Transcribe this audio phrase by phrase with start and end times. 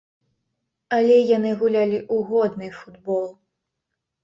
[0.97, 3.25] Але яны гулялі ў годны футбол.